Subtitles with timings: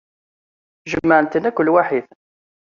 [0.91, 2.05] Jemɛemt-ten kan lwaḥid.